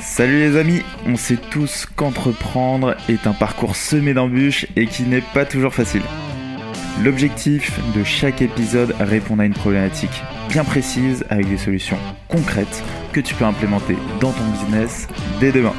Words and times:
Salut 0.00 0.38
les 0.38 0.56
amis, 0.56 0.82
on 1.06 1.16
sait 1.16 1.36
tous 1.36 1.86
qu'entreprendre 1.94 2.96
est 3.08 3.26
un 3.26 3.32
parcours 3.32 3.76
semé 3.76 4.14
d'embûches 4.14 4.66
et 4.76 4.86
qui 4.86 5.02
n'est 5.02 5.20
pas 5.20 5.44
toujours 5.44 5.74
facile. 5.74 6.02
L'objectif 7.02 7.78
de 7.94 8.02
chaque 8.02 8.40
épisode 8.40 8.94
répond 8.98 9.38
à 9.38 9.44
une 9.44 9.52
problématique 9.52 10.22
bien 10.48 10.64
précise 10.64 11.24
avec 11.28 11.48
des 11.48 11.58
solutions 11.58 11.98
concrètes 12.28 12.82
que 13.12 13.20
tu 13.20 13.34
peux 13.34 13.44
implémenter 13.44 13.96
dans 14.20 14.32
ton 14.32 14.44
business 14.52 15.06
dès 15.38 15.52
demain. 15.52 15.74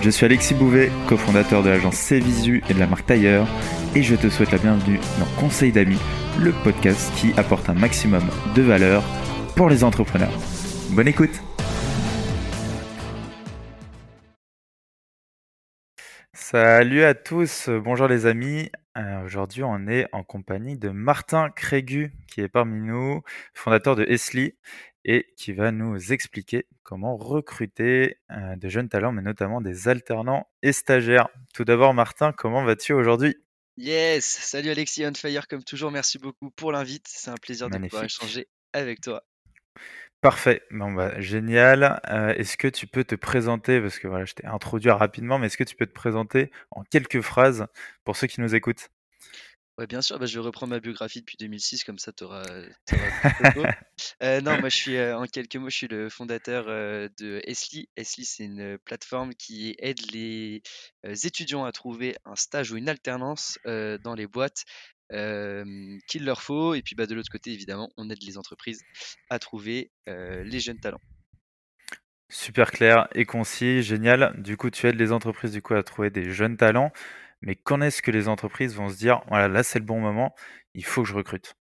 Je 0.00 0.10
suis 0.10 0.24
Alexis 0.24 0.54
Bouvet, 0.54 0.90
cofondateur 1.06 1.62
de 1.62 1.68
l'agence 1.68 1.96
Cvisu 1.96 2.62
et 2.68 2.74
de 2.74 2.78
la 2.78 2.86
marque 2.86 3.06
Tailleur, 3.06 3.46
et 3.94 4.02
je 4.02 4.14
te 4.14 4.28
souhaite 4.28 4.52
la 4.52 4.58
bienvenue 4.58 4.98
dans 5.18 5.40
Conseil 5.40 5.72
d'amis, 5.72 6.00
le 6.38 6.52
podcast 6.52 7.12
qui 7.16 7.32
apporte 7.36 7.68
un 7.68 7.74
maximum 7.74 8.24
de 8.54 8.62
valeur 8.62 9.02
pour 9.56 9.68
les 9.68 9.84
entrepreneurs. 9.84 10.32
Bonne 10.90 11.08
écoute 11.08 11.42
Salut 16.54 17.02
à 17.02 17.14
tous, 17.14 17.68
bonjour 17.68 18.06
les 18.06 18.26
amis. 18.26 18.70
Euh, 18.96 19.24
aujourd'hui, 19.24 19.64
on 19.64 19.88
est 19.88 20.06
en 20.12 20.22
compagnie 20.22 20.78
de 20.78 20.88
Martin 20.90 21.50
Crégu, 21.50 22.12
qui 22.28 22.42
est 22.42 22.48
parmi 22.48 22.80
nous, 22.80 23.22
fondateur 23.54 23.96
de 23.96 24.04
Esli, 24.04 24.54
et 25.04 25.26
qui 25.36 25.52
va 25.52 25.72
nous 25.72 26.12
expliquer 26.12 26.68
comment 26.84 27.16
recruter 27.16 28.20
euh, 28.30 28.54
de 28.54 28.68
jeunes 28.68 28.88
talents, 28.88 29.10
mais 29.10 29.20
notamment 29.20 29.60
des 29.60 29.88
alternants 29.88 30.48
et 30.62 30.70
stagiaires. 30.70 31.28
Tout 31.54 31.64
d'abord, 31.64 31.92
Martin, 31.92 32.30
comment 32.30 32.62
vas-tu 32.62 32.92
aujourd'hui? 32.92 33.36
Yes, 33.76 34.24
salut 34.24 34.70
Alexis 34.70 35.04
on 35.04 35.14
fire 35.14 35.48
comme 35.48 35.64
toujours, 35.64 35.90
merci 35.90 36.20
beaucoup 36.20 36.52
pour 36.52 36.70
l'invite, 36.70 37.06
c'est 37.08 37.32
un 37.32 37.36
plaisir 37.36 37.68
de 37.68 37.78
pouvoir 37.78 38.04
échanger 38.04 38.46
avec 38.72 39.00
toi. 39.00 39.24
Parfait, 40.24 40.62
bah, 40.70 41.20
génial. 41.20 42.00
Euh, 42.08 42.32
est-ce 42.32 42.56
que 42.56 42.66
tu 42.66 42.86
peux 42.86 43.04
te 43.04 43.14
présenter, 43.14 43.78
parce 43.82 43.98
que 43.98 44.08
voilà, 44.08 44.24
je 44.24 44.32
t'ai 44.32 44.46
introduit 44.46 44.88
rapidement, 44.88 45.38
mais 45.38 45.48
est-ce 45.48 45.58
que 45.58 45.64
tu 45.64 45.76
peux 45.76 45.84
te 45.84 45.92
présenter 45.92 46.50
en 46.70 46.82
quelques 46.82 47.20
phrases 47.20 47.66
pour 48.04 48.16
ceux 48.16 48.26
qui 48.26 48.40
nous 48.40 48.54
écoutent? 48.54 48.88
Ouais, 49.76 49.88
bien 49.88 50.02
sûr, 50.02 50.20
bah, 50.20 50.26
je 50.26 50.38
vais 50.38 50.46
reprendre 50.46 50.70
ma 50.70 50.78
biographie 50.78 51.18
depuis 51.18 51.36
2006, 51.36 51.82
comme 51.82 51.98
ça 51.98 52.12
tu 52.12 52.22
auras, 52.22 52.44
euh, 54.22 54.40
non, 54.40 54.60
moi 54.60 54.68
je 54.68 54.76
suis, 54.76 54.96
euh, 54.96 55.18
en 55.18 55.26
quelques 55.26 55.56
mots, 55.56 55.68
je 55.68 55.76
suis 55.76 55.88
le 55.88 56.08
fondateur 56.08 56.66
euh, 56.68 57.08
de 57.18 57.40
Esli. 57.44 57.88
Esli, 57.96 58.24
c'est 58.24 58.44
une 58.44 58.78
plateforme 58.78 59.34
qui 59.34 59.74
aide 59.80 60.00
les 60.12 60.62
étudiants 61.02 61.64
à 61.64 61.72
trouver 61.72 62.16
un 62.24 62.36
stage 62.36 62.70
ou 62.70 62.76
une 62.76 62.88
alternance 62.88 63.58
dans 63.64 64.14
les 64.14 64.28
boîtes 64.28 64.64
qu'il 65.10 66.24
leur 66.24 66.42
faut. 66.42 66.74
Et 66.74 66.82
puis 66.82 66.94
bah, 66.94 67.06
de 67.06 67.14
l'autre 67.14 67.30
côté, 67.30 67.52
évidemment, 67.52 67.90
on 67.96 68.10
aide 68.10 68.22
les 68.22 68.38
entreprises 68.38 68.82
à 69.30 69.38
trouver 69.38 69.90
les 70.06 70.60
jeunes 70.60 70.80
talents. 70.80 71.00
Super 72.30 72.70
clair 72.70 73.06
et 73.14 73.26
concis, 73.26 73.82
génial. 73.82 74.34
Du 74.42 74.56
coup, 74.56 74.70
tu 74.70 74.86
aides 74.88 74.98
les 74.98 75.12
entreprises 75.12 75.52
du 75.52 75.62
coup 75.62 75.74
à 75.74 75.82
trouver 75.82 76.10
des 76.10 76.30
jeunes 76.30 76.56
talents. 76.56 76.90
Mais 77.42 77.54
quand 77.54 77.82
est-ce 77.82 78.00
que 78.00 78.10
les 78.10 78.28
entreprises 78.28 78.74
vont 78.74 78.88
se 78.88 78.96
dire, 78.96 79.22
voilà, 79.28 79.48
là 79.48 79.62
c'est 79.62 79.78
le 79.78 79.84
bon 79.84 80.00
moment, 80.00 80.34
il 80.72 80.84
faut 80.84 81.02
que 81.02 81.08
je 81.08 81.14
recrute? 81.14 81.54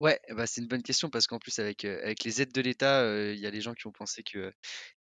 Ouais, 0.00 0.18
bah, 0.30 0.46
c'est 0.46 0.60
une 0.60 0.66
bonne 0.66 0.82
question 0.82 1.08
parce 1.08 1.28
qu'en 1.28 1.38
plus 1.38 1.56
avec, 1.60 1.84
avec 1.84 2.24
les 2.24 2.42
aides 2.42 2.52
de 2.52 2.60
l'État, 2.60 3.06
il 3.32 3.38
y 3.38 3.46
a 3.46 3.50
les 3.50 3.60
gens 3.60 3.72
qui 3.72 3.86
ont 3.86 3.92
pensé 3.92 4.24
qu'il 4.24 4.52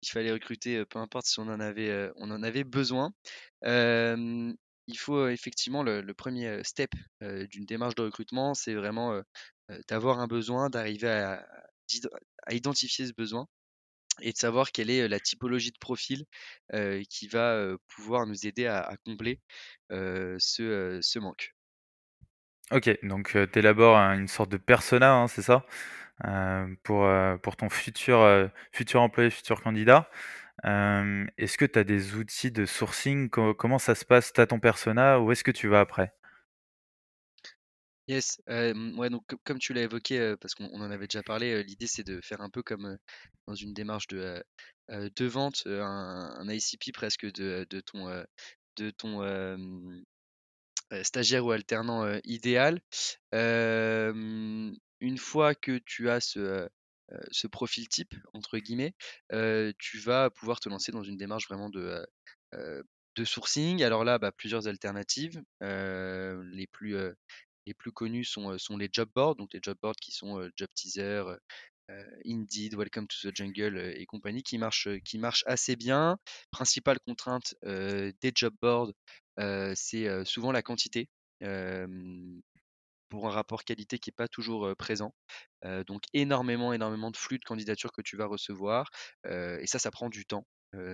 fallait 0.06 0.34
recruter, 0.34 0.84
peu 0.86 1.00
importe 1.00 1.26
si 1.26 1.40
on 1.40 1.48
en 1.48 1.62
avait, 1.62 2.12
on 2.18 2.30
en 2.30 2.44
avait 2.44 2.66
besoin. 2.66 3.14
Il 4.92 4.98
faut 4.98 5.28
effectivement 5.28 5.84
le, 5.84 6.14
premier 6.14 6.64
step 6.64 6.92
d'une 7.22 7.66
démarche 7.66 7.96
de 7.96 8.04
recrutement, 8.04 8.54
c'est 8.54 8.74
vraiment 8.74 9.22
d'avoir 9.88 10.20
un 10.20 10.28
besoin, 10.28 10.70
d'arriver 10.70 11.10
à, 11.10 11.46
identifier 12.50 13.08
ce 13.08 13.14
besoin 13.14 13.48
et 14.22 14.32
de 14.32 14.38
savoir 14.38 14.72
quelle 14.72 14.90
est 14.90 15.08
la 15.08 15.20
typologie 15.20 15.72
de 15.72 15.78
profil 15.80 16.26
qui 17.10 17.28
va 17.28 17.76
pouvoir 17.88 18.28
nous 18.28 18.46
aider 18.46 18.68
à, 18.68 18.96
combler 19.06 19.40
ce, 19.90 21.20
manque. 21.20 21.54
Ok, 22.72 22.90
donc 23.04 23.38
tu 23.52 23.60
élabores 23.60 23.98
une 23.98 24.28
sorte 24.28 24.52
de 24.52 24.58
persona, 24.58 25.14
hein, 25.14 25.28
c'est 25.28 25.42
ça? 25.42 25.66
Pour, 26.84 27.10
pour 27.42 27.56
ton 27.56 27.70
futur, 27.70 28.50
futur 28.72 29.02
employé, 29.02 29.30
futur 29.30 29.62
candidat. 29.62 30.10
Est-ce 30.64 31.58
que 31.58 31.66
tu 31.66 31.80
as 31.80 31.84
des 31.84 32.16
outils 32.16 32.52
de 32.52 32.66
sourcing? 32.66 33.30
Comment 33.30 33.80
ça 33.80 33.96
se 33.96 34.06
passe? 34.06 34.34
Tu 34.34 34.42
as 34.42 34.48
ton 34.48 34.60
persona 34.60 35.20
Où 35.20 35.32
est-ce 35.32 35.44
que 35.44 35.52
tu 35.52 35.68
vas 35.68 35.82
après? 35.82 36.14
Yes, 38.08 38.42
ouais, 38.48 39.10
donc 39.10 39.24
comme 39.46 39.60
tu 39.60 39.74
l'as 39.74 39.84
évoqué, 39.84 40.36
parce 40.42 40.54
qu'on 40.54 40.66
en 40.66 40.92
avait 40.92 41.08
déjà 41.08 41.24
parlé, 41.24 41.64
l'idée 41.64 41.88
c'est 41.88 42.04
de 42.04 42.20
faire 42.22 42.42
un 42.42 42.50
peu 42.50 42.62
comme 42.62 42.98
dans 43.48 43.56
une 43.56 43.74
démarche 43.74 44.08
de, 44.08 44.44
vente, 45.22 45.64
un, 45.66 46.46
ICP 46.50 46.92
presque 46.94 47.26
de 47.26 47.66
ton, 47.86 48.26
de 48.78 48.90
ton 48.90 49.22
stagiaire 51.04 51.46
ou 51.46 51.52
alternant 51.52 52.20
idéal. 52.24 52.82
une 53.32 55.18
fois 55.18 55.56
que 55.56 55.80
tu 55.86 56.10
as 56.10 56.20
ce, 56.20 56.68
ce 57.32 57.48
profil 57.48 57.88
type, 57.88 58.14
entre 58.34 58.58
guillemets, 58.58 58.94
tu 59.78 60.00
vas 60.00 60.30
pouvoir 60.30 60.60
te 60.60 60.70
lancer 60.70 60.92
dans 60.92 61.04
une 61.04 61.18
démarche 61.18 61.48
vraiment 61.48 61.70
de, 61.70 62.06
de 62.54 63.26
sourcing. 63.26 63.84
Alors 63.84 64.04
là, 64.04 64.18
bah, 64.20 64.32
plusieurs 64.32 64.68
alternatives. 64.68 65.42
les 65.62 66.68
plus 66.72 66.96
les 67.68 67.74
plus 67.74 67.92
sont 68.24 68.78
les 68.78 68.90
job 68.92 69.10
boards, 69.14 69.36
donc 69.36 69.54
les 69.54 69.60
job 69.62 69.78
boards 69.82 69.96
qui 70.02 70.12
sont 70.12 70.50
Job 70.56 70.70
Teaser, 70.74 71.24
Indeed, 72.26 72.76
Welcome 72.76 73.08
to 73.08 73.30
the 73.30 73.36
Jungle 73.36 73.78
et 73.78 74.06
compagnie, 74.06 74.44
qui 74.44 74.58
marchent, 74.58 74.90
qui 75.06 75.18
marchent 75.18 75.44
assez 75.46 75.76
bien. 75.76 76.18
Principale 76.52 77.00
contrainte 77.06 77.56
des 77.64 78.32
job 78.34 78.54
boards, 78.62 78.94
c'est 79.76 80.26
souvent 80.26 80.52
la 80.52 80.62
quantité. 80.62 81.10
Pour 83.12 83.28
un 83.28 83.32
rapport 83.32 83.64
qualité 83.64 84.00
qui 84.00 84.10
n'est 84.10 84.16
pas 84.16 84.28
toujours 84.28 84.76
présent. 84.78 85.14
donc 85.88 86.04
énormément, 86.14 86.74
énormément 86.74 87.12
de 87.12 87.18
flux 87.18 87.38
de 87.40 87.46
candidatures 87.46 87.92
que 87.92 88.02
tu 88.02 88.18
vas 88.18 88.26
recevoir. 88.26 88.90
et 89.26 89.68
ça, 89.68 89.78
ça 89.80 89.92
prend 89.92 90.10
du 90.10 90.26
temps 90.26 90.46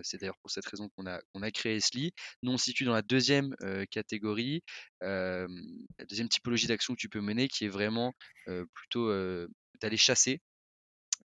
c'est 0.04 0.20
d'ailleurs 0.20 0.38
pour 0.40 0.52
cette 0.52 0.66
raison 0.66 0.90
qu'on 0.90 1.06
a, 1.06 1.20
a 1.42 1.52
créé 1.52 1.80
SLI. 1.80 2.12
Nous, 2.42 2.52
on 2.52 2.58
se 2.58 2.66
situe 2.66 2.86
dans 2.86 2.94
la 2.94 3.02
deuxième 3.02 3.56
catégorie, 3.92 4.64
la 5.02 5.48
deuxième 6.10 6.30
typologie 6.30 6.68
d'action 6.68 6.94
que 6.96 7.00
tu 7.00 7.10
peux 7.10 7.22
mener, 7.22 7.48
qui 7.48 7.66
est 7.66 7.70
vraiment 7.70 8.14
plutôt 8.74 9.12
d'aller 9.82 9.98
chasser. 9.98 10.42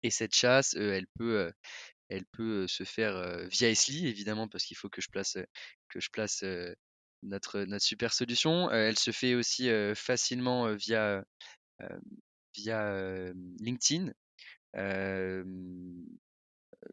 Et 0.03 0.11
cette 0.11 0.33
chasse, 0.33 0.73
elle 0.73 1.07
peut, 1.17 1.51
elle 2.09 2.25
peut 2.31 2.67
se 2.67 2.83
faire 2.83 3.47
via 3.49 3.73
SLI, 3.73 4.07
évidemment, 4.07 4.47
parce 4.47 4.63
qu'il 4.63 4.77
faut 4.77 4.89
que 4.89 5.01
je 5.01 5.09
place, 5.09 5.37
que 5.89 5.99
je 5.99 6.09
place 6.09 6.43
notre, 7.23 7.61
notre 7.61 7.83
super 7.83 8.13
solution. 8.13 8.71
elle 8.71 8.97
se 8.97 9.11
fait 9.11 9.35
aussi 9.35 9.69
facilement 9.95 10.73
via, 10.73 11.23
via 12.55 13.31
LinkedIn 13.59 14.11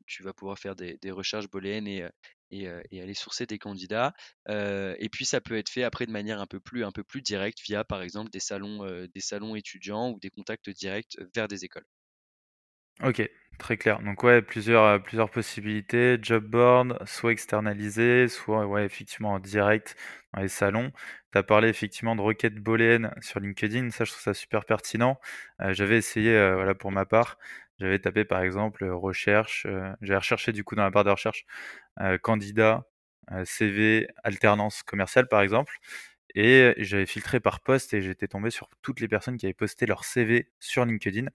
tu 0.06 0.22
vas 0.22 0.32
pouvoir 0.32 0.58
faire 0.58 0.74
des, 0.74 1.10
recherches 1.10 1.48
booléennes 1.48 1.86
et, 1.86 2.06
et, 2.50 2.68
aller 3.00 3.14
sourcer 3.14 3.46
des 3.46 3.58
candidats. 3.58 4.14
et 4.48 5.08
puis 5.10 5.24
ça 5.24 5.40
peut 5.40 5.56
être 5.56 5.68
fait 5.68 5.84
après 5.84 6.06
de 6.06 6.12
manière 6.12 6.40
un 6.40 6.46
peu 6.46 6.60
plus, 6.60 6.84
un 6.84 6.92
peu 6.92 7.04
plus 7.04 7.22
directe 7.22 7.60
via 7.64 7.84
par 7.84 8.02
exemple 8.02 8.30
des 8.30 8.40
salons, 8.40 9.06
des 9.14 9.20
salons 9.20 9.54
étudiants 9.54 10.10
ou 10.10 10.18
des 10.18 10.30
contacts 10.30 10.70
directs 10.70 11.16
vers 11.34 11.48
des 11.48 11.64
écoles. 11.64 11.86
Ok, 13.02 13.28
très 13.58 13.76
clair. 13.76 14.00
Donc 14.02 14.22
ouais, 14.22 14.42
plusieurs, 14.42 15.02
plusieurs 15.02 15.30
possibilités. 15.30 16.18
Job 16.22 16.44
board, 16.44 16.98
soit 17.06 17.32
externalisé, 17.32 18.28
soit 18.28 18.66
ouais, 18.66 18.84
effectivement 18.84 19.32
en 19.34 19.38
direct 19.40 19.96
dans 20.34 20.40
les 20.42 20.48
salons. 20.48 20.92
Tu 21.32 21.38
as 21.38 21.42
parlé 21.42 21.68
effectivement 21.68 22.16
de 22.16 22.20
requêtes 22.20 22.56
booléennes 22.56 23.12
sur 23.20 23.40
LinkedIn, 23.40 23.90
ça 23.90 24.04
je 24.04 24.10
trouve 24.12 24.22
ça 24.22 24.34
super 24.34 24.64
pertinent. 24.64 25.18
J'avais 25.70 25.96
essayé 25.98 26.32
voilà, 26.54 26.74
pour 26.74 26.92
ma 26.92 27.04
part. 27.06 27.38
J'avais 27.78 27.98
tapé 27.98 28.24
par 28.24 28.40
exemple 28.42 28.84
recherche, 28.86 29.66
j'avais 30.00 30.18
recherché 30.18 30.52
du 30.52 30.64
coup 30.64 30.74
dans 30.76 30.82
la 30.84 30.90
barre 30.90 31.04
de 31.04 31.10
recherche 31.10 31.44
candidat, 32.22 32.86
CV, 33.44 34.08
alternance 34.24 34.82
commerciale 34.82 35.28
par 35.28 35.42
exemple, 35.42 35.78
et 36.34 36.74
j'avais 36.78 37.06
filtré 37.06 37.40
par 37.40 37.60
poste 37.60 37.94
et 37.94 38.02
j'étais 38.02 38.28
tombé 38.28 38.50
sur 38.50 38.68
toutes 38.82 39.00
les 39.00 39.08
personnes 39.08 39.36
qui 39.38 39.46
avaient 39.46 39.54
posté 39.54 39.86
leur 39.86 40.04
CV 40.04 40.50
sur 40.60 40.84
LinkedIn. 40.86 41.26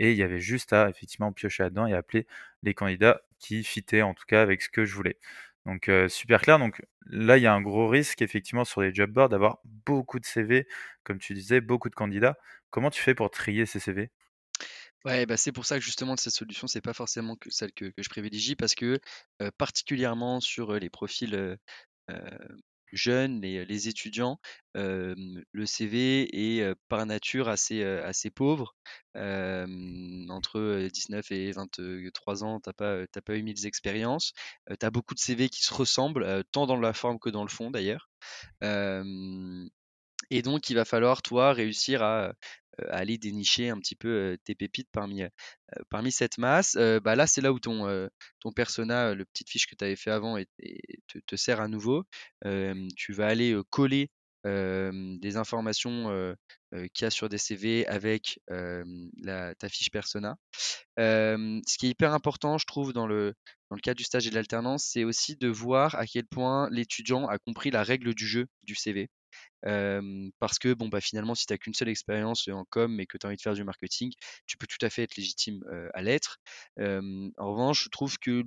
Et 0.00 0.12
il 0.12 0.16
y 0.16 0.22
avait 0.22 0.40
juste 0.40 0.72
à 0.72 0.88
effectivement 0.88 1.30
piocher 1.30 1.62
là-dedans 1.62 1.86
et 1.86 1.94
appeler 1.94 2.26
les 2.62 2.74
candidats 2.74 3.20
qui 3.38 3.62
fitaient 3.62 4.02
en 4.02 4.14
tout 4.14 4.24
cas 4.26 4.42
avec 4.42 4.62
ce 4.62 4.70
que 4.70 4.84
je 4.84 4.94
voulais. 4.94 5.18
Donc 5.66 5.90
super 6.08 6.40
clair. 6.40 6.58
Donc 6.58 6.82
là, 7.06 7.36
il 7.36 7.42
y 7.42 7.46
a 7.46 7.52
un 7.52 7.60
gros 7.60 7.86
risque 7.86 8.22
effectivement 8.22 8.64
sur 8.64 8.80
les 8.80 8.94
job 8.94 9.10
boards 9.10 9.28
d'avoir 9.28 9.58
beaucoup 9.64 10.18
de 10.18 10.24
CV, 10.24 10.66
comme 11.04 11.18
tu 11.18 11.34
disais, 11.34 11.60
beaucoup 11.60 11.90
de 11.90 11.94
candidats. 11.94 12.38
Comment 12.70 12.90
tu 12.90 13.02
fais 13.02 13.14
pour 13.14 13.30
trier 13.30 13.66
ces 13.66 13.78
CV 13.78 14.10
Ouais, 15.04 15.26
bah, 15.26 15.36
c'est 15.36 15.52
pour 15.52 15.66
ça 15.66 15.78
que 15.78 15.84
justement 15.84 16.16
cette 16.16 16.32
solution, 16.32 16.66
c'est 16.66 16.80
pas 16.80 16.94
forcément 16.94 17.36
celle 17.50 17.72
que, 17.72 17.92
je 17.96 18.08
privilégie 18.08 18.56
parce 18.56 18.74
que 18.74 18.98
particulièrement 19.58 20.40
sur 20.40 20.72
les 20.72 20.88
profils 20.88 21.58
jeunes, 22.92 23.40
les, 23.40 23.88
étudiants, 23.88 24.38
le 24.74 25.66
CV 25.66 26.28
est 26.32 26.74
par 26.88 27.04
nature 27.06 27.48
assez, 27.48 27.82
assez 27.82 28.30
pauvre. 28.30 28.74
entre 29.14 30.88
19 30.92 31.30
et 31.32 31.52
23 31.52 32.44
ans, 32.44 32.60
tu 32.60 32.68
n'as 32.68 32.72
pas, 32.72 33.06
pas 33.24 33.36
eu 33.36 33.42
mille 33.42 33.66
expériences. 33.66 34.32
tu 34.68 34.86
as 34.86 34.90
beaucoup 34.90 35.14
de 35.14 35.20
CV 35.20 35.48
qui 35.48 35.62
se 35.62 35.74
ressemblent, 35.74 36.44
tant 36.52 36.66
dans 36.66 36.76
la 36.76 36.92
forme 36.92 37.18
que 37.18 37.30
dans 37.30 37.42
le 37.42 37.50
fond 37.50 37.70
d'ailleurs. 37.70 38.08
Et 40.30 40.42
donc, 40.42 40.70
il 40.70 40.74
va 40.74 40.84
falloir, 40.84 41.22
toi, 41.22 41.52
réussir 41.52 42.02
à, 42.02 42.32
aller 42.88 43.18
dénicher 43.18 43.68
un 43.68 43.78
petit 43.78 43.96
peu 43.96 44.38
tes 44.44 44.54
pépites 44.54 44.88
parmi, 44.92 45.22
cette 46.10 46.38
masse. 46.38 46.76
bah 47.02 47.16
là, 47.16 47.26
c'est 47.26 47.40
là 47.40 47.52
où 47.52 47.60
ton, 47.60 48.10
persona, 48.54 49.14
le 49.14 49.24
petit 49.24 49.44
fiche 49.46 49.66
que 49.66 49.74
tu 49.74 49.84
avais 49.84 49.96
fait 49.96 50.10
avant, 50.10 50.38
te, 51.26 51.36
sert 51.36 51.60
à 51.60 51.68
nouveau. 51.68 52.04
tu 52.96 53.12
vas 53.12 53.26
aller 53.26 53.56
coller 53.70 54.10
des 54.44 55.36
informations 55.36 56.36
qu'il 56.94 57.04
y 57.04 57.04
a 57.04 57.10
sur 57.10 57.28
des 57.28 57.38
CV 57.38 57.86
avec 57.86 58.40
ta 58.48 59.68
fiche 59.68 59.90
persona. 59.90 60.36
ce 60.98 61.78
qui 61.78 61.86
est 61.86 61.90
hyper 61.90 62.14
important, 62.14 62.58
je 62.58 62.66
trouve, 62.66 62.92
dans 62.92 63.06
le, 63.06 63.34
dans 63.70 63.76
le 63.76 63.80
cadre 63.80 63.98
du 63.98 64.04
stage 64.04 64.26
et 64.26 64.30
de 64.30 64.34
l'alternance, 64.34 64.84
c'est 64.84 65.04
aussi 65.04 65.36
de 65.36 65.48
voir 65.48 65.94
à 65.96 66.06
quel 66.06 66.26
point 66.26 66.68
l'étudiant 66.70 67.26
a 67.26 67.38
compris 67.38 67.70
la 67.70 67.82
règle 67.82 68.14
du 68.14 68.26
jeu 68.26 68.46
du 68.62 68.74
CV 68.74 69.10
parce 69.62 70.58
que 70.58 70.74
bon, 70.74 70.88
bah, 70.88 71.00
finalement, 71.00 71.34
si 71.34 71.46
tu 71.46 71.56
qu'une 71.58 71.74
seule 71.74 71.88
expérience 71.88 72.48
en 72.48 72.64
com 72.64 72.98
et 73.00 73.06
que 73.06 73.18
tu 73.18 73.26
as 73.26 73.28
envie 73.28 73.36
de 73.36 73.42
faire 73.42 73.54
du 73.54 73.64
marketing, 73.64 74.12
tu 74.46 74.56
peux 74.56 74.66
tout 74.66 74.84
à 74.84 74.90
fait 74.90 75.02
être 75.04 75.16
légitime 75.16 75.62
à 75.94 76.02
l'être. 76.02 76.38
en 76.78 77.30
revanche, 77.38 77.84
je 77.84 77.88
trouve 77.90 78.18
que 78.18 78.44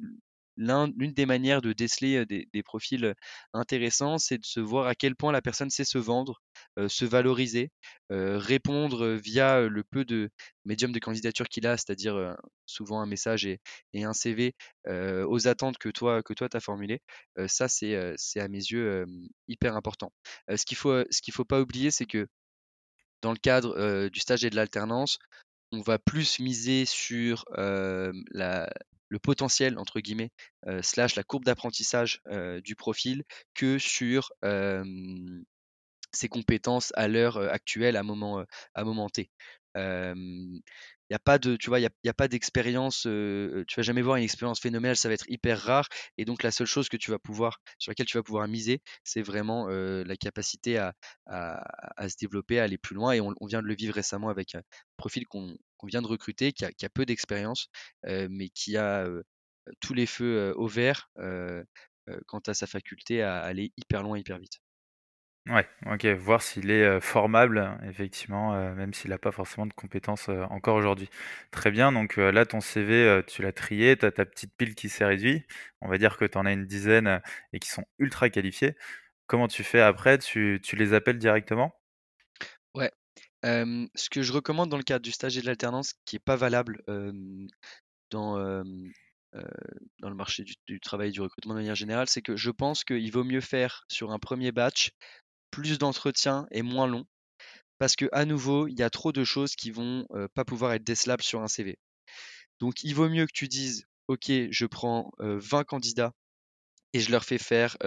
l'une 0.57 1.13
des 1.13 1.25
manières 1.25 1.61
de 1.61 1.73
déceler 1.73 2.25
des, 2.25 2.63
profils 2.63 3.13
intéressants, 3.53 4.17
c'est 4.17 4.38
de 4.38 4.45
se 4.45 4.59
voir 4.59 4.88
à 4.88 4.95
quel 4.95 5.15
point 5.15 5.31
la 5.31 5.41
personne 5.41 5.69
sait 5.69 5.83
se 5.83 5.97
vendre, 5.97 6.41
se 6.88 7.05
valoriser, 7.05 7.71
répondre 8.09 9.07
via 9.07 9.61
le 9.61 9.83
peu 9.83 10.05
de 10.05 10.29
médium 10.65 10.91
de 10.91 11.00
candidature 11.00 11.47
qu'il 11.47 11.67
a, 11.67 11.77
c'est-à-dire 11.77 12.35
souvent 12.65 13.01
un 13.01 13.05
message 13.05 13.45
et, 13.45 13.59
un 13.95 14.13
CV 14.13 14.53
aux 14.88 15.47
attentes 15.47 15.77
que 15.77 15.89
toi 15.89 16.23
que 16.23 16.33
toi 16.33 16.47
as 16.53 16.59
formulées. 16.59 17.01
ça 17.47 17.67
c'est 17.67 17.95
à 17.95 18.47
mes 18.47 18.57
yeux 18.57 19.05
hyper 19.47 19.75
important. 19.75 20.11
ce 20.55 20.65
qu'il 20.65 20.77
faut 20.77 21.03
ce 21.09 21.21
qu'il 21.21 21.33
faut 21.33 21.45
pas 21.45 21.61
oublier, 21.61 21.91
c'est 21.91 22.05
que 22.05 22.27
dans 23.21 23.31
le 23.31 23.38
cadre 23.38 24.09
du 24.09 24.19
stage 24.19 24.44
et 24.45 24.50
de 24.50 24.55
l'alternance, 24.55 25.17
on 25.74 25.81
va 25.81 26.00
plus 26.00 26.40
miser 26.40 26.86
sur 26.86 27.46
le 27.56 29.20
potentiel, 29.22 29.78
entre 29.78 30.00
guillemets, 30.00 30.31
slash 30.81 31.16
la 31.16 31.24
courbe 31.24 31.46
d'apprentissage 31.46 32.22
du 32.64 32.75
profil 32.75 33.24
que 33.54 33.78
sur 33.80 34.31
ses 36.12 36.30
compétences 36.30 36.94
à 36.96 37.08
l'heure 37.08 37.38
actuelle, 37.38 37.96
à 37.98 38.04
moment, 38.04 38.46
à 38.75 38.84
moment 38.84 39.10
T. 39.10 39.30
Il 39.75 40.62
n'y 41.10 41.16
a 41.16 41.20
pas 41.20 41.38
de, 41.38 41.56
tu 41.56 41.70
vois, 41.70 41.80
d'expérience, 42.28 43.02
tu 43.04 43.75
vas 43.75 43.84
jamais 43.84 44.02
voir 44.02 44.18
une 44.18 44.24
expérience 44.24 44.60
phénoménale, 44.60 44.96
ça 44.96 45.10
va 45.10 45.14
être 45.16 45.30
hyper 45.30 45.60
rare. 45.60 45.88
Et 46.18 46.25
donc 46.25 46.44
la 46.44 46.52
seule 46.52 46.68
chose 46.68 46.90
que 46.90 46.98
tu 46.98 47.12
vas 47.12 47.20
pouvoir, 47.20 47.60
sur 47.78 47.92
laquelle 47.92 48.06
tu 48.06 48.18
vas 48.18 48.24
pouvoir 48.24 48.48
miser, 48.48 48.81
c'est 49.04 49.22
vraiment 49.22 49.68
la 49.68 50.16
capacité 50.18 50.78
à, 50.78 50.94
se 51.28 52.16
développer, 52.20 52.60
à 52.60 52.64
aller 52.64 52.78
plus 52.78 52.96
loin. 52.96 53.14
Et 53.14 53.22
on, 53.22 53.46
vient 53.46 53.62
de 53.62 53.68
le 53.68 53.75
vivre 53.75 53.94
récemment 53.96 54.30
avec 54.30 54.56
un 54.56 54.62
profil 54.98 55.28
qu'on 55.28 55.56
vient 55.84 56.02
de 56.02 56.08
recruter, 56.08 56.54
qui 56.54 56.66
a, 56.66 56.72
qui 56.72 56.86
a 56.86 56.90
peu 56.90 57.06
d'expérience, 57.06 57.68
mais 58.06 58.50
qui 58.50 58.78
a 58.78 59.08
tous 59.80 59.94
les 59.94 60.06
feux 60.06 60.54
au 60.56 60.68
vert 60.68 61.10
quant 62.28 62.42
à 62.48 62.54
sa 62.54 62.68
faculté 62.68 63.22
à 63.22 63.40
aller 63.40 63.72
hyper 63.78 64.04
loin, 64.04 64.18
hyper 64.18 64.40
vite. 64.40 64.60
Ouais, 65.48 65.68
OK, 65.88 66.06
voir 66.06 66.42
s'il 66.42 66.72
est, 66.72 67.01
formable, 67.01 67.78
effectivement, 67.90 68.54
même 68.75 68.94
s'il 68.94 69.10
n'a 69.10 69.18
pas 69.18 69.34
forcément 69.34 69.66
de 69.66 69.74
compétences, 69.74 70.30
encore 70.30 70.75
aujourd'hui. 70.78 71.10
Très 71.51 71.69
bien, 71.69 71.92
donc 71.92 72.16
là, 72.16 72.45
ton 72.45 72.62
CV, 72.62 73.22
tu 73.28 73.42
l'as 73.42 73.51
trié, 73.51 73.98
tu 73.98 74.06
as 74.06 74.12
ta 74.12 74.25
petite 74.25 74.56
pile 74.56 74.74
qui 74.74 74.88
s'est 74.88 75.04
réduite. 75.04 75.45
On 75.81 75.90
va 75.90 75.98
dire 75.98 76.16
que 76.16 76.24
tu 76.24 76.38
en 76.38 76.45
as 76.45 76.54
une 76.54 76.66
dizaine, 76.66 77.22
et 77.51 77.60
qui 77.60 77.68
sont 77.68 77.84
ultra 78.00 78.30
qualifiés. 78.30 78.78
Comment 79.28 79.50
tu 79.50 79.66
fais 79.66 79.81
après? 79.81 80.18
Tu 80.18 80.62
tu 80.63 80.78
les 80.78 80.94
appelles 80.94 81.18
directement? 81.18 81.75
Ouais, 82.74 82.92
ce 83.44 84.10
que 84.10 84.22
je 84.22 84.31
recommande 84.31 84.69
dans 84.69 84.78
le 84.78 84.84
cadre 84.84 85.04
du 85.04 85.12
stage 85.12 85.38
et 85.38 85.42
de 85.42 85.46
l'alternance, 85.46 85.96
qui 86.06 86.16
est 86.16 86.24
pas 86.24 86.38
valable, 86.38 86.81
dans, 88.12 88.63
dans 90.00 90.10
le 90.10 90.16
marché 90.16 90.44
du 90.44 90.54
du 90.68 90.80
travail 90.80 91.10
et 91.10 91.12
du 91.12 91.19
recrutement 91.19 91.54
de 91.54 91.60
manière 91.60 91.75
générale, 91.75 92.07
c'est 92.07 92.22
que 92.22 92.38
je 92.38 92.50
pense 92.50 92.86
qu'il 92.86 93.12
vaut 93.12 93.25
mieux 93.25 93.42
faire 93.42 93.84
sur 93.89 94.12
un 94.12 94.19
premier 94.19 94.54
batch 94.54 94.92
plus 95.53 95.77
d'entretien 95.77 96.47
et 96.50 96.63
moins 96.63 96.88
long. 96.88 97.05
Parce 97.77 97.95
que 97.95 98.09
à 98.11 98.25
nouveau, 98.25 98.67
il 98.67 98.79
y 98.79 98.81
a 98.81 98.89
trop 98.89 99.11
de 99.11 99.23
choses 99.23 99.55
qui 99.55 99.69
vont 99.69 100.07
pas 100.33 100.45
pouvoir 100.45 100.73
être 100.73 100.83
décelables 100.83 101.21
sur 101.21 101.44
un 101.44 101.47
CV. 101.47 101.77
Donc 102.59 102.83
il 102.83 102.95
vaut 102.95 103.07
mieux 103.07 103.27
que 103.27 103.31
tu 103.33 103.47
dises 103.47 103.85
OK, 104.07 104.31
je 104.50 104.65
prends 104.65 105.11
20 105.19 105.63
candidats 105.63 106.11
et 106.94 107.00
je 107.00 107.11
leur 107.11 107.23
fais 107.23 107.38
faire 107.38 107.77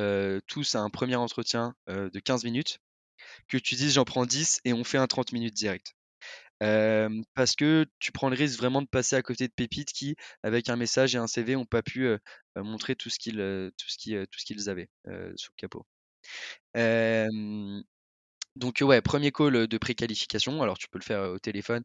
tous 0.46 0.76
un 0.76 0.90
premier 0.90 1.16
entretien 1.16 1.74
de 1.88 2.20
15 2.20 2.44
minutes, 2.44 2.78
que 3.48 3.58
tu 3.58 3.74
dises 3.74 3.94
j'en 3.94 4.04
prends 4.04 4.26
10 4.26 4.60
et 4.64 4.72
on 4.72 4.84
fait 4.84 4.98
un 4.98 5.08
30 5.08 5.32
minutes 5.32 5.54
direct. 5.54 5.96
parce 6.60 7.56
que 7.56 7.84
tu 7.98 8.12
prends 8.12 8.28
le 8.28 8.36
risque 8.36 8.58
vraiment 8.58 8.82
de 8.82 8.88
passer 8.88 9.16
à 9.16 9.22
côté 9.22 9.48
de 9.48 9.52
pépites 9.52 9.92
qui, 9.92 10.14
avec 10.44 10.68
un 10.68 10.76
message 10.76 11.16
et 11.16 11.18
un 11.18 11.26
CV, 11.26 11.54
n'ont 11.54 11.64
pas 11.64 11.82
pu 11.82 12.08
montrer 12.54 12.94
tout 12.94 13.10
ce 13.10 13.18
qu'ils 13.18 13.72
tout 13.76 13.88
ce 13.88 14.44
qu'ils 14.44 14.70
avaient 14.70 14.88
sous 15.36 15.50
le 15.50 15.56
capot 15.56 15.84
donc 18.56 18.78
ouais, 18.80 19.02
premier 19.02 19.32
call 19.32 19.66
de 19.66 19.78
préqualification. 19.78 20.62
Alors 20.62 20.78
tu 20.78 20.88
peux 20.88 20.98
le 20.98 21.04
faire 21.04 21.30
au 21.30 21.38
téléphone, 21.38 21.82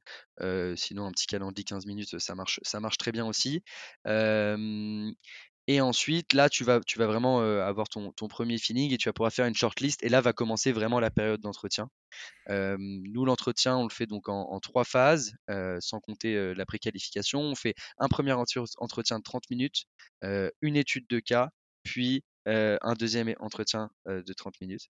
sinon 0.75 1.05
un 1.05 1.11
petit 1.11 1.27
calendrier 1.27 1.63
15 1.65 1.85
minutes, 1.85 2.17
ça 2.19 2.35
marche, 2.35 2.97
très 2.97 3.11
bien 3.11 3.25
aussi. 3.25 3.61
et 5.67 5.79
ensuite, 5.79 6.33
là, 6.33 6.49
tu 6.49 6.63
vas, 6.63 6.79
vraiment 6.97 7.39
avoir 7.39 7.87
ton, 7.89 8.11
ton, 8.13 8.27
premier 8.27 8.57
feeling 8.57 8.93
et 8.93 8.97
tu 8.97 9.09
vas 9.09 9.13
pouvoir 9.13 9.31
faire 9.31 9.45
une 9.45 9.55
shortlist. 9.55 10.03
Et 10.03 10.09
là 10.09 10.21
va 10.21 10.33
commencer 10.33 10.71
vraiment 10.71 10.99
la 10.99 11.11
période 11.11 11.41
d'entretien. 11.41 11.89
nous, 12.49 13.25
l'entretien, 13.25 13.77
on 13.77 13.83
le 13.83 13.93
fait 13.93 14.07
donc 14.07 14.29
en, 14.29 14.59
trois 14.61 14.85
phases, 14.85 15.33
sans 15.79 15.99
compter 15.99 16.53
la 16.55 16.65
préqualification. 16.65 17.41
On 17.41 17.55
fait 17.55 17.75
un 17.97 18.07
premier 18.07 18.33
entretien 18.33 19.19
de 19.19 19.23
30 19.23 19.49
minutes, 19.49 19.85
une 20.61 20.75
étude 20.77 21.05
de 21.09 21.19
cas, 21.19 21.49
puis 21.83 22.23
un 22.45 22.93
deuxième 22.93 23.33
entretien 23.39 23.89
de 24.07 24.33
30 24.33 24.55
minutes. 24.61 24.89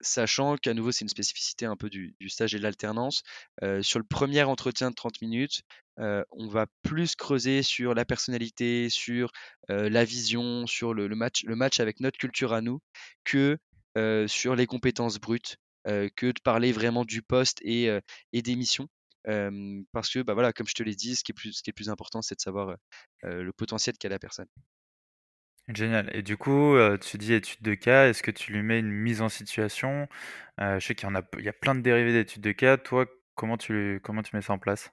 sachant 0.00 0.56
qu'à 0.56 0.74
nouveau, 0.74 0.92
c'est 0.92 1.02
une 1.04 1.08
spécificité 1.08 1.66
un 1.66 1.76
peu 1.76 1.90
du, 1.90 2.14
stage 2.28 2.54
et 2.54 2.58
de 2.58 2.62
l'alternance. 2.62 3.22
sur 3.82 3.98
le 3.98 4.04
premier 4.04 4.42
entretien 4.42 4.90
de 4.90 4.94
30 4.94 5.20
minutes, 5.22 5.62
on 5.98 6.48
va 6.48 6.66
plus 6.82 7.14
creuser 7.16 7.62
sur 7.62 7.94
la 7.94 8.04
personnalité, 8.04 8.88
sur 8.88 9.30
la 9.68 10.04
vision, 10.04 10.66
sur 10.66 10.94
le, 10.94 11.08
match, 11.14 11.80
avec 11.80 12.00
notre 12.00 12.18
culture 12.18 12.52
à 12.52 12.60
nous, 12.60 12.80
que 13.24 13.58
sur 14.26 14.56
les 14.56 14.66
compétences 14.66 15.18
brutes, 15.18 15.56
que 15.84 16.26
de 16.26 16.40
parler 16.42 16.72
vraiment 16.72 17.04
du 17.04 17.22
poste 17.22 17.60
et, 17.62 17.90
des 18.32 18.56
missions. 18.56 18.88
parce 19.24 20.10
que, 20.10 20.22
bah 20.22 20.34
voilà, 20.34 20.52
comme 20.52 20.66
je 20.66 20.74
te 20.74 20.82
l'ai 20.82 20.94
dit, 20.94 21.16
ce 21.16 21.24
qui 21.24 21.32
est 21.32 21.72
plus 21.72 21.90
important, 21.90 22.22
c'est 22.22 22.36
de 22.36 22.40
savoir 22.40 22.76
le 23.22 23.52
potentiel 23.52 23.96
qu'a 23.98 24.08
la 24.08 24.18
personne. 24.18 24.48
Génial. 25.74 26.10
Et 26.14 26.22
du 26.22 26.36
coup, 26.36 26.76
tu 27.00 27.16
dis 27.18 27.32
étude 27.34 27.62
de 27.62 27.74
cas, 27.74 28.08
est-ce 28.08 28.22
que 28.22 28.30
tu 28.30 28.52
lui 28.52 28.62
mets 28.62 28.78
une 28.80 28.90
mise 28.90 29.20
en 29.22 29.28
situation? 29.28 30.08
je 30.58 30.78
sais 30.80 30.94
qu'il 30.94 31.08
y 31.08 31.12
en 31.12 31.14
a 31.14 31.22
il 31.38 31.44
y 31.44 31.48
a 31.48 31.52
plein 31.52 31.74
de 31.74 31.80
dérivés 31.80 32.12
d'études 32.12 32.42
de 32.42 32.52
cas. 32.52 32.76
Toi, 32.76 33.06
comment 33.34 33.56
tu 33.56 34.00
comment 34.02 34.22
tu 34.22 34.34
mets 34.36 34.42
ça 34.42 34.52
en 34.52 34.58
place? 34.58 34.90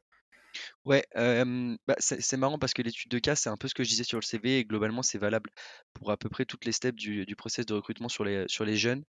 Ouais, 0.85 1.03
bah, 1.15 1.95
c'est 1.99 2.37
marrant 2.37 2.57
parce 2.59 2.73
que 2.73 2.81
l'étude 2.81 3.11
de 3.11 3.19
cas, 3.19 3.35
c'est 3.35 3.49
un 3.49 3.57
peu 3.57 3.67
ce 3.67 3.73
que 3.73 3.83
je 3.83 3.89
disais 3.89 4.03
sur 4.03 4.17
le 4.17 4.23
CV 4.23 4.59
et 4.59 4.65
globalement, 4.65 5.03
c'est 5.03 5.17
valable 5.17 5.49
pour 5.93 6.11
à 6.11 6.17
peu 6.17 6.29
près 6.29 6.45
toutes 6.45 6.65
les 6.65 6.71
steps 6.71 6.95
du 6.97 7.25
du 7.25 7.35
process 7.35 7.65
de 7.65 7.73
recrutement 7.73 8.09
sur 8.09 8.23
les 8.23 8.45
sur 8.47 8.65
les 8.65 8.77
jeunes. 8.77 9.03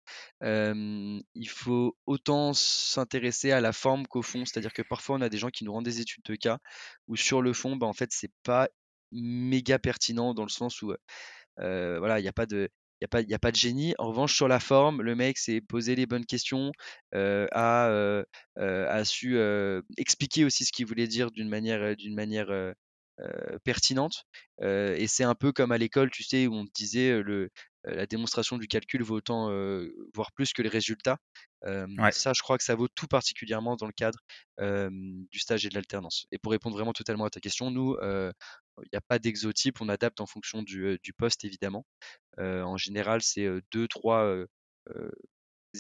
il 0.43 1.49
faut 1.49 1.97
autant 2.07 2.53
s'intéresser 2.55 3.53
à 3.53 3.61
la 3.61 3.73
forme 3.73 4.07
qu'au 4.07 4.23
fond. 4.23 4.45
C'est-à-dire 4.45 4.73
que 4.73 4.83
parfois, 4.83 5.17
on 5.17 5.21
a 5.21 5.29
des 5.29 5.39
gens 5.39 5.51
qui 5.51 5.65
nous 5.65 5.73
rendent 5.73 5.85
des 5.85 6.01
études 6.01 6.25
de 6.25 6.35
cas 6.37 6.59
où 7.09 7.17
sur 7.17 7.43
le 7.43 7.53
fond, 7.53 7.77
bah, 7.77 7.87
en 7.87 7.93
fait, 7.93 8.11
c'est 8.13 8.33
pas 8.43 8.69
méga 9.13 9.79
pertinent 9.79 10.35
dans 10.35 10.43
le 10.45 10.49
sens 10.51 10.83
où, 10.83 10.93
voilà, 11.59 12.19
il 12.19 12.23
n'y 12.23 12.29
a 12.29 12.33
pas 12.33 12.47
de 12.47 12.69
il 13.03 13.05
a, 13.05 13.09
pas, 13.09 13.21
a 13.31 13.39
pas 13.39 13.51
de 13.51 13.57
génie. 13.57 13.95
En 13.99 14.09
revanche, 14.09 14.35
sur 14.35 14.49
la 14.49 14.59
forme, 14.59 15.03
le 15.03 15.15
mec 15.15 15.37
s'est 15.37 15.61
posé 15.61 15.95
les 15.97 16.07
bonnes 16.07 16.25
questions, 16.25 16.73
a, 17.13 18.23
a, 18.57 19.05
su 19.05 19.39
expliquer 19.99 20.45
aussi 20.45 20.65
ce 20.65 20.73
qu'il 20.73 20.87
voulait 20.87 21.07
dire 21.07 21.31
d'une 21.31 21.49
manière, 21.49 21.95
d'une 21.97 22.15
manière 22.15 22.49
pertinente. 23.65 24.25
et 24.63 25.07
c'est 25.09 25.25
un 25.25 25.35
peu 25.35 25.53
comme 25.53 25.73
à 25.73 25.79
l'école, 25.79 26.11
tu 26.11 26.23
sais, 26.23 26.47
où 26.47 26.55
on 26.55 26.65
te 26.65 26.73
disait 26.73 27.23
le, 27.23 27.51
la 27.87 28.07
démonstration 28.07 28.59
du 28.59 28.67
calcul 28.69 29.03
vaut 29.03 29.17
autant, 29.17 29.51
voire 30.15 30.33
plus 30.33 30.53
que 30.53 30.63
les 30.63 30.69
résultats. 30.69 31.19
Ça, 32.13 32.33
je 32.35 32.43
crois 32.43 32.59
que 32.59 32.65
ça 32.65 32.75
vaut 32.75 32.89
tout 32.89 33.07
particulièrement 33.07 33.77
dans 33.77 33.87
le 33.87 33.93
cadre 33.93 34.19
du 34.59 35.39
stage 35.39 35.65
et 35.67 35.69
de 35.69 35.75
l'alternance. 35.75 36.27
Et 36.33 36.39
pour 36.39 36.53
répondre 36.53 36.77
vraiment 36.77 36.93
totalement 36.93 37.25
à 37.25 37.31
ta 37.31 37.41
question, 37.41 37.71
nous, 37.71 37.97
il 38.03 38.89
n'y 38.93 38.97
a 38.97 39.03
pas 39.09 39.19
d'exotype, 39.19 39.81
on 39.81 39.89
adapte 39.89 40.21
en 40.21 40.27
fonction 40.27 40.63
du, 40.63 40.99
du 41.03 41.13
poste 41.13 41.45
évidemment. 41.45 41.87
en 42.39 42.77
général, 42.77 43.23
c'est 43.23 43.49
deux, 43.73 43.89
trois 43.89 44.45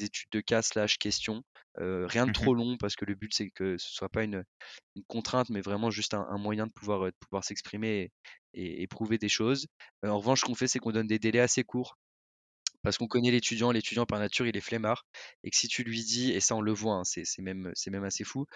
études 0.05 0.29
de 0.31 0.41
cas 0.41 0.62
slash 0.62 0.99
questions. 0.99 1.43
rien 1.76 2.26
de 2.26 2.31
Mmh 2.31 2.33
trop 2.33 2.55
long 2.55 2.76
parce 2.79 2.97
que 2.97 3.05
le 3.05 3.15
but 3.15 3.33
c'est 3.35 3.50
que 3.50 3.76
ce 3.79 3.91
soit 3.91 4.09
pas 4.09 4.25
une, 4.25 4.45
une 4.95 5.05
contrainte, 5.05 5.50
mais 5.50 5.61
vraiment 5.61 5.91
juste 5.91 6.15
un, 6.15 6.38
moyen 6.38 6.67
de 6.67 6.73
pouvoir, 6.73 7.07
de 7.07 7.15
pouvoir 7.21 7.45
s'exprimer 7.45 8.11
et, 8.55 8.83
et, 8.83 8.87
prouver 8.87 9.19
des 9.19 9.29
choses. 9.29 9.67
en 10.03 10.19
revanche, 10.19 10.41
ce 10.41 10.45
qu'on 10.47 10.55
fait, 10.55 10.69
c'est 10.69 10.79
qu'on 10.79 10.93
donne 10.93 11.07
des 11.07 11.19
délais 11.19 11.41
assez 11.41 11.65
courts 11.65 11.99
parce 12.83 12.99
qu'on 12.99 13.09
connaît 13.09 13.33
l'étudiant, 13.33 13.73
l'étudiant 13.73 14.07
par 14.07 14.21
nature, 14.21 14.47
il 14.47 14.57
est 14.57 14.61
flemmard, 14.61 15.07
et 15.43 15.50
que 15.50 15.57
si 15.57 15.67
tu 15.67 15.83
lui 15.83 16.05
dis, 16.05 16.31
et 16.31 16.38
ça 16.38 16.55
on 16.55 16.61
le 16.61 16.73
voit, 16.73 16.95
hein, 16.95 17.03
c'est 17.05 17.25
même, 17.43 17.73
même 17.88 18.05
assez 18.05 18.23
fou, 18.23 18.47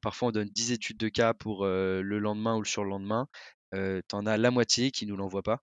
parfois 0.00 0.28
on 0.28 0.30
donne 0.32 0.48
10 0.48 0.72
études 0.72 0.96
de 0.96 1.08
cas 1.08 1.34
pour 1.34 1.66
le 1.66 2.18
lendemain 2.18 2.56
ou 2.56 2.62
le 2.62 2.66
surlendemain, 2.66 3.28
euh, 3.74 4.00
tu 4.08 4.16
en 4.16 4.26
as 4.26 4.36
la 4.36 4.50
moitié 4.50 4.90
qui 4.90 5.06
nous 5.06 5.16
l'envoie 5.16 5.42
pas, 5.42 5.62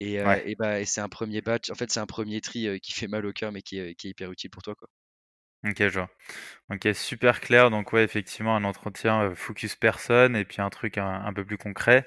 et, 0.00 0.14
et, 0.14 0.54
bah, 0.56 0.80
et 0.80 0.84
c'est 0.84 1.00
un 1.00 1.08
premier 1.08 1.40
batch, 1.40 1.70
en 1.70 1.74
fait 1.74 1.90
c'est 1.90 2.00
un 2.00 2.06
premier 2.06 2.40
tri 2.40 2.80
qui 2.80 2.92
fait 2.92 3.08
mal 3.08 3.24
au 3.26 3.32
cœur, 3.32 3.52
mais 3.52 3.62
qui 3.62 3.78
est, 3.78 3.94
qui 3.94 4.08
est, 4.08 4.10
hyper 4.10 4.30
utile 4.30 4.50
pour 4.50 4.62
toi. 4.62 4.74
Quoi. 4.74 4.88
Ok, 5.66 5.76
je 5.78 5.98
vois. 5.98 6.10
Ok, 6.70 6.88
super 6.94 7.40
clair. 7.40 7.70
Donc, 7.70 7.92
ouais, 7.94 8.04
effectivement, 8.04 8.54
un 8.54 8.64
entretien 8.64 9.34
focus 9.34 9.76
personne 9.76 10.36
et 10.36 10.44
puis 10.44 10.60
un 10.60 10.68
truc 10.68 10.98
un, 10.98 11.32
peu 11.32 11.44
plus 11.44 11.56
concret. 11.56 12.06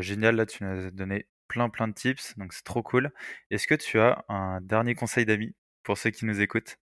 génial, 0.00 0.36
là, 0.36 0.46
tu 0.46 0.64
nous 0.64 0.86
as 0.86 0.90
donné 0.90 1.26
plein 1.48 1.68
plein 1.68 1.86
de 1.86 1.92
tips, 1.92 2.36
donc 2.38 2.54
c'est 2.54 2.64
trop 2.64 2.82
cool. 2.82 3.12
Est-ce 3.50 3.66
que 3.66 3.74
tu 3.74 4.00
as 4.00 4.24
un 4.28 4.60
dernier 4.62 4.94
conseil 4.94 5.26
d'amis 5.26 5.54
pour 5.82 5.98
ceux 5.98 6.10
qui 6.10 6.24
nous 6.24 6.40
écoutent? 6.40 6.78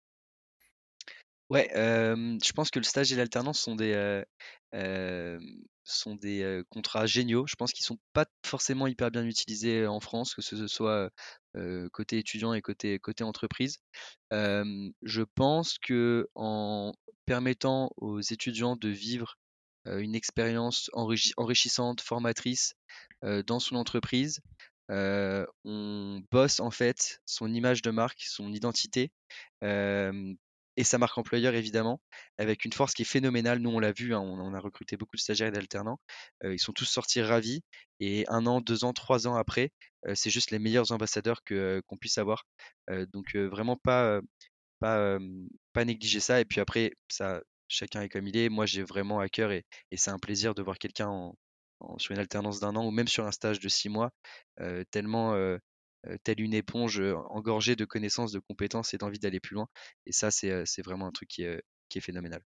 Ouais, 1.49 1.69
je 1.73 2.51
pense 2.51 2.69
que 2.69 2.79
le 2.79 2.83
stage 2.83 3.13
et 3.13 3.15
l'alternance 3.15 3.59
sont 3.59 3.75
des, 3.75 4.23
sont 4.73 6.15
des 6.15 6.61
contrats 6.69 7.05
géniaux. 7.05 7.45
Je 7.47 7.55
pense 7.55 7.71
qu'ils 7.71 7.85
sont 7.85 7.99
pas 8.13 8.25
forcément 8.45 8.87
hyper 8.87 9.11
bien 9.11 9.25
utilisés 9.25 9.87
en 9.87 9.99
France, 9.99 10.35
que 10.35 10.41
ce 10.41 10.67
soit 10.67 11.09
côté 11.91 12.17
étudiant 12.19 12.53
et 12.53 12.61
côté, 12.61 12.99
côté 12.99 13.23
entreprise. 13.23 13.79
je 14.31 15.23
pense 15.35 15.77
que 15.79 16.27
en 16.35 16.93
permettant 17.25 17.91
aux 17.97 18.21
étudiants 18.21 18.75
de 18.75 18.89
vivre 18.89 19.37
une 19.85 20.15
expérience 20.15 20.89
enrichissante, 20.93 22.01
formatrice 22.01 22.73
dans 23.21 23.59
son 23.59 23.75
entreprise, 23.75 24.41
on 24.89 26.21
bosse 26.31 26.59
en 26.59 26.71
fait 26.71 27.21
son 27.25 27.53
image 27.53 27.81
de 27.81 27.91
marque, 27.91 28.21
son 28.21 28.51
identité 28.51 29.11
et 30.77 30.83
sa 30.83 30.97
marque 30.97 31.17
employeur 31.17 31.55
évidemment, 31.55 31.99
avec 32.37 32.65
une 32.65 32.73
force 32.73 32.93
qui 32.93 33.01
est 33.03 33.05
phénoménale. 33.05 33.59
Nous 33.59 33.69
on 33.69 33.79
l'a 33.79 33.91
vu, 33.91 34.15
hein, 34.15 34.19
on, 34.19 34.53
a 34.53 34.59
recruté 34.59 34.97
beaucoup 34.97 35.15
de 35.15 35.21
stagiaires 35.21 35.47
et 35.49 35.51
d'alternants. 35.51 35.99
ils 36.43 36.59
sont 36.59 36.73
tous 36.73 36.85
sortis 36.85 37.21
ravis 37.21 37.61
et 37.99 38.25
un 38.29 38.45
an, 38.47 38.61
deux 38.61 38.83
ans, 38.85 38.93
trois 38.93 39.27
ans 39.27 39.35
après, 39.35 39.71
c'est 40.15 40.29
juste 40.29 40.51
les 40.51 40.59
meilleurs 40.59 40.91
ambassadeurs 40.91 41.43
que 41.43 41.81
qu'on 41.87 41.97
puisse 41.97 42.17
avoir. 42.17 42.45
donc 43.13 43.35
vraiment 43.35 43.77
pas 43.77 44.21
pas 44.79 45.19
pas 45.73 45.85
négliger 45.85 46.19
ça. 46.19 46.39
Et 46.39 46.45
puis 46.45 46.61
après 46.61 46.91
ça, 47.09 47.41
chacun 47.67 48.01
est 48.01 48.09
comme 48.09 48.27
il 48.27 48.37
est. 48.37 48.49
Moi 48.49 48.65
j'ai 48.65 48.83
vraiment 48.83 49.19
à 49.19 49.29
cœur 49.29 49.51
et, 49.51 49.65
et 49.91 49.97
c'est 49.97 50.11
un 50.11 50.19
plaisir 50.19 50.55
de 50.55 50.61
voir 50.61 50.77
quelqu'un 50.77 51.31
sur 51.97 52.11
une 52.13 52.19
alternance 52.19 52.59
d'un 52.59 52.75
an 52.75 52.85
ou 52.85 52.91
même 52.91 53.07
sur 53.07 53.25
un 53.25 53.31
stage 53.31 53.59
de 53.59 53.69
six 53.69 53.89
mois, 53.89 54.11
tellement 54.91 55.35
telle 56.23 56.41
une 56.41 56.53
éponge 56.53 57.01
engorgée 57.29 57.75
de 57.75 57.85
connaissances, 57.85 58.31
de 58.31 58.39
compétences 58.39 58.93
et 58.93 58.97
d'envie 58.97 59.19
d'aller 59.19 59.39
plus 59.39 59.55
loin. 59.55 59.67
Et 60.05 60.11
ça, 60.11 60.31
c'est 60.31 60.81
vraiment 60.83 61.07
un 61.07 61.11
truc 61.11 61.29
qui 61.29 61.43
est, 61.43 61.61
qui 61.89 61.97
est 61.97 62.01
phénoménal. 62.01 62.41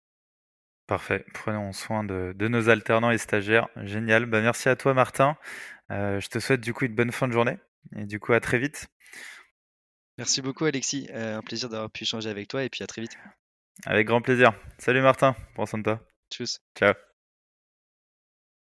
Parfait. 0.86 1.24
Prenons 1.34 1.72
soin 1.72 2.02
de, 2.02 2.32
de, 2.34 2.48
nos 2.48 2.68
alternants 2.68 3.10
et 3.10 3.18
stagiaires. 3.18 3.68
Génial. 3.76 4.26
Bah, 4.26 4.40
merci 4.40 4.68
à 4.68 4.76
toi, 4.76 4.94
Martin. 4.94 5.36
je 5.90 6.26
te 6.28 6.38
souhaite 6.38 6.60
du 6.60 6.74
coup 6.74 6.84
une 6.84 6.94
bonne 6.94 7.12
fin 7.12 7.28
de 7.28 7.32
journée 7.32 7.58
et 7.96 8.06
du 8.06 8.20
coup 8.20 8.32
à 8.32 8.40
très 8.40 8.58
vite. 8.58 8.88
Merci 10.18 10.42
beaucoup, 10.42 10.64
Alexis. 10.64 11.08
un 11.12 11.42
plaisir 11.42 11.68
d'avoir 11.68 11.90
pu 11.90 12.04
échanger 12.04 12.28
avec 12.28 12.48
toi 12.48 12.62
et 12.62 12.68
puis 12.68 12.82
à 12.82 12.86
très 12.86 13.02
vite. 13.02 13.16
Avec 13.86 14.06
grand 14.06 14.20
plaisir. 14.20 14.52
Salut, 14.78 15.00
Martin. 15.00 15.34
Prends 15.54 15.66
soin 15.66 15.78
de 15.78 15.84
toi. 15.84 16.00
Tchuss. 16.30 16.60
Ciao. 16.76 16.94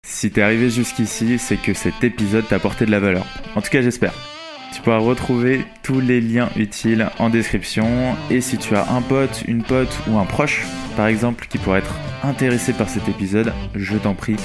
Si 0.05 0.31
t'es 0.31 0.41
arrivé 0.41 0.69
jusqu'ici, 0.69 1.37
c'est 1.39 1.57
que 1.57 1.73
cet 1.73 2.03
épisode 2.03 2.47
t'a 2.47 2.55
apporté 2.55 2.85
de 2.85 2.91
la 2.91 2.99
valeur. 2.99 3.25
En 3.55 3.61
tout 3.61 3.69
cas, 3.69 3.81
j'espère. 3.81 4.36
Tu 4.73 4.81
pourras 4.81 4.97
retrouver 4.97 5.65
tous 5.83 5.99
les 5.99 6.21
liens 6.21 6.49
utiles 6.55 7.09
en 7.19 7.29
description. 7.29 8.15
Et 8.29 8.41
si 8.41 8.57
tu 8.57 8.75
as 8.75 8.89
un 8.91 9.01
pote, 9.01 9.43
une 9.47 9.63
pote 9.63 9.95
ou 10.07 10.17
un 10.17 10.25
proche, 10.25 10.65
par 10.95 11.07
exemple, 11.07 11.47
qui 11.49 11.57
pourrait 11.57 11.79
être 11.79 11.95
intéressé 12.23 12.73
par 12.73 12.89
cet 12.89 13.09
épisode, 13.09 13.53
je 13.75 13.97
t'en 13.97 14.13
prie, 14.13 14.35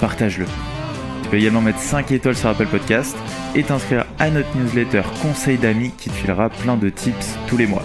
partage-le. 0.00 0.46
Tu 1.22 1.28
peux 1.28 1.36
également 1.36 1.60
mettre 1.60 1.78
5 1.78 2.10
étoiles 2.12 2.36
sur 2.36 2.48
Apple 2.48 2.66
Podcast 2.66 3.16
et 3.54 3.62
t'inscrire 3.62 4.06
à 4.18 4.30
notre 4.30 4.56
newsletter 4.56 5.02
Conseil 5.20 5.58
d'amis 5.58 5.92
qui 5.96 6.08
te 6.10 6.14
filera 6.14 6.50
plein 6.50 6.76
de 6.76 6.88
tips 6.88 7.36
tous 7.48 7.56
les 7.56 7.66
mois. 7.66 7.84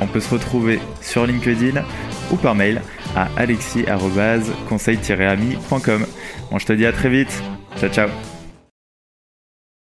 On 0.00 0.06
peut 0.06 0.20
se 0.20 0.30
retrouver 0.30 0.78
sur 1.00 1.26
LinkedIn 1.26 1.82
ou 2.30 2.36
par 2.36 2.54
mail 2.54 2.82
à 3.14 3.28
alexis-conseil-ami.com. 3.36 6.06
Bon, 6.50 6.58
je 6.58 6.66
te 6.66 6.72
dis 6.72 6.86
à 6.86 6.92
très 6.92 7.08
vite. 7.08 7.42
Ciao, 7.78 7.90
ciao. 7.90 8.35